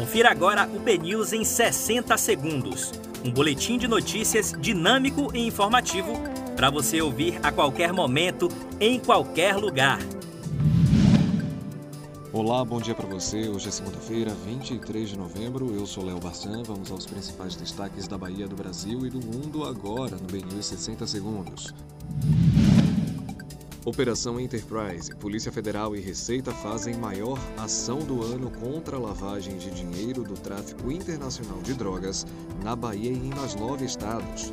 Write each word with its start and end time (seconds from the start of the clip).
Confira 0.00 0.30
agora 0.30 0.66
o 0.66 0.78
BNews 0.78 1.34
em 1.34 1.44
60 1.44 2.16
segundos. 2.16 2.90
Um 3.22 3.30
boletim 3.30 3.76
de 3.76 3.86
notícias 3.86 4.54
dinâmico 4.58 5.30
e 5.36 5.46
informativo 5.46 6.14
para 6.56 6.70
você 6.70 7.02
ouvir 7.02 7.38
a 7.42 7.52
qualquer 7.52 7.92
momento, 7.92 8.48
em 8.80 8.98
qualquer 8.98 9.56
lugar. 9.56 9.98
Olá, 12.32 12.64
bom 12.64 12.80
dia 12.80 12.94
para 12.94 13.06
você. 13.06 13.46
Hoje 13.50 13.68
é 13.68 13.70
segunda-feira, 13.70 14.34
23 14.46 15.10
de 15.10 15.18
novembro. 15.18 15.74
Eu 15.74 15.84
sou 15.84 16.02
Léo 16.02 16.18
Barçan. 16.18 16.62
Vamos 16.62 16.90
aos 16.90 17.04
principais 17.04 17.54
destaques 17.54 18.08
da 18.08 18.16
Bahia, 18.16 18.48
do 18.48 18.56
Brasil 18.56 19.04
e 19.04 19.10
do 19.10 19.20
mundo 19.20 19.64
agora 19.64 20.16
no 20.16 20.26
BNews 20.28 20.64
60 20.64 21.06
segundos. 21.06 21.74
Operação 23.84 24.38
Enterprise, 24.38 25.10
Polícia 25.16 25.50
Federal 25.50 25.96
e 25.96 26.00
Receita 26.00 26.52
fazem 26.52 26.94
maior 26.98 27.38
ação 27.56 27.98
do 28.00 28.22
ano 28.22 28.50
contra 28.50 28.96
a 28.96 29.00
lavagem 29.00 29.56
de 29.56 29.70
dinheiro 29.70 30.22
do 30.22 30.34
tráfico 30.34 30.92
internacional 30.92 31.58
de 31.62 31.72
drogas 31.72 32.26
na 32.62 32.76
Bahia 32.76 33.10
e 33.10 33.34
mais 33.34 33.54
nove 33.54 33.86
estados. 33.86 34.52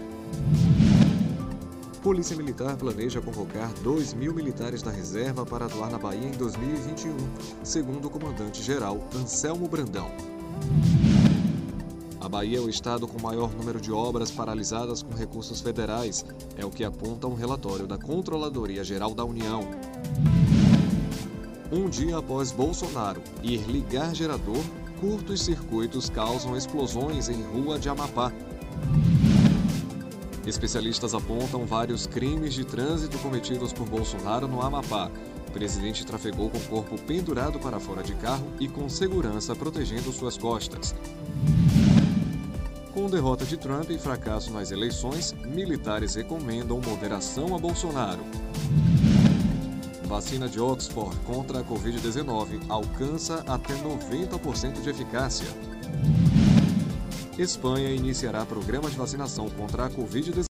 Polícia 2.01 2.37
Militar 2.37 2.77
planeja 2.77 3.19
convocar 3.19 3.69
2 3.83 4.13
mil 4.13 4.33
militares 4.33 4.81
da 4.81 4.91
reserva 4.91 5.45
para 5.45 5.65
atuar 5.65 5.91
na 5.91 5.97
Bahia 5.97 6.29
em 6.29 6.37
2021, 6.37 7.17
segundo 7.63 8.05
o 8.05 8.09
comandante-geral 8.09 9.05
Anselmo 9.13 9.67
Brandão. 9.67 10.09
A 12.19 12.27
Bahia 12.27 12.57
é 12.57 12.61
o 12.61 12.69
estado 12.69 13.07
com 13.07 13.21
maior 13.21 13.53
número 13.53 13.79
de 13.79 13.91
obras 13.91 14.31
paralisadas 14.31 15.03
com 15.03 15.13
recursos 15.13 15.61
federais, 15.61 16.25
é 16.55 16.65
o 16.65 16.69
que 16.71 16.83
aponta 16.83 17.27
um 17.27 17.35
relatório 17.35 17.85
da 17.85 17.97
Controladoria 17.97 18.83
Geral 18.83 19.13
da 19.13 19.23
União. 19.23 19.61
Um 21.71 21.87
dia 21.87 22.17
após 22.17 22.51
Bolsonaro 22.51 23.21
ir 23.43 23.61
ligar 23.67 24.15
gerador, 24.15 24.63
curtos 24.99 25.43
circuitos 25.43 26.09
causam 26.09 26.57
explosões 26.57 27.29
em 27.29 27.41
rua 27.43 27.77
de 27.77 27.87
Amapá. 27.87 28.33
Especialistas 30.45 31.13
apontam 31.13 31.65
vários 31.65 32.07
crimes 32.07 32.53
de 32.53 32.65
trânsito 32.65 33.19
cometidos 33.19 33.71
por 33.71 33.87
Bolsonaro 33.87 34.47
no 34.47 34.61
Amapá. 34.61 35.11
O 35.47 35.51
presidente 35.51 36.05
trafegou 36.05 36.49
com 36.49 36.57
o 36.57 36.67
corpo 36.67 36.99
pendurado 37.01 37.59
para 37.59 37.79
fora 37.79 38.01
de 38.01 38.15
carro 38.15 38.47
e 38.59 38.67
com 38.67 38.89
segurança 38.89 39.55
protegendo 39.55 40.11
suas 40.11 40.37
costas. 40.37 40.95
Com 42.97 43.07
derrota 43.07 43.45
de 43.45 43.57
Trump 43.57 43.91
e 43.91 43.99
fracasso 43.99 44.51
nas 44.51 44.71
eleições, 44.71 45.31
militares 45.45 46.15
recomendam 46.15 46.81
moderação 46.83 47.55
a 47.55 47.59
Bolsonaro. 47.59 48.23
Vacina 50.05 50.49
de 50.49 50.59
Oxford 50.59 51.15
contra 51.19 51.59
a 51.59 51.63
Covid-19 51.63 52.59
alcança 52.67 53.43
até 53.47 53.75
90% 53.75 54.81
de 54.81 54.89
eficácia. 54.89 55.45
Espanha 57.37 57.91
iniciará 57.91 58.43
programa 58.47 58.89
de 58.89 58.97
vacinação 58.97 59.47
contra 59.47 59.85
a 59.85 59.89
Covid-19. 59.91 60.43